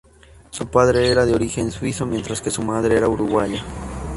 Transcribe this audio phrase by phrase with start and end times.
[0.49, 3.63] Su padre era de origen suizo mientras que su madre era uruguaya.